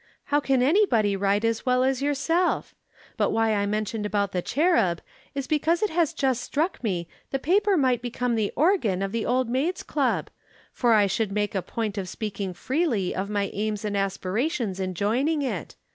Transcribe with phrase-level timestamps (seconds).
[0.23, 2.73] "How can anybody write as well as yourself?
[3.17, 4.99] But why I mentioned about The Cherub
[5.35, 9.27] is because it has just struck me the paper might become the organ of the
[9.27, 10.31] Old Maids' Club,
[10.73, 14.95] for I should make a point of speaking freely of my aims and aspirations in
[14.95, 15.75] joining it.